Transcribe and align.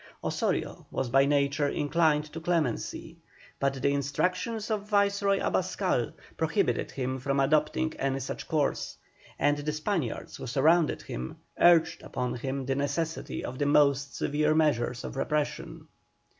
Osorio 0.23 0.87
was 0.89 1.11
by 1.11 1.25
nature 1.27 1.69
inclined 1.69 2.23
to 2.33 2.39
clemency, 2.39 3.17
but 3.59 3.75
the 3.83 3.91
instructions 3.93 4.71
of 4.71 4.89
Viceroy 4.89 5.37
Abascal 5.39 6.13
prohibited 6.37 6.89
him 6.89 7.19
from 7.19 7.39
adopting 7.39 7.93
any 7.99 8.19
such 8.19 8.47
course, 8.47 8.97
and 9.37 9.59
the 9.59 9.71
Spaniards 9.71 10.37
who 10.37 10.47
surrounded 10.47 11.03
him 11.03 11.37
urged 11.59 12.01
upon 12.01 12.33
him 12.33 12.65
the 12.65 12.73
necessity 12.73 13.45
of 13.45 13.59
the 13.59 13.67
most 13.67 14.15
severe 14.15 14.55
measures 14.55 15.03
of 15.03 15.15
repression. 15.15 15.87